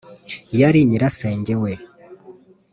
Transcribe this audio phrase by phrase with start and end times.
[0.59, 1.71] Yari nyirasenge we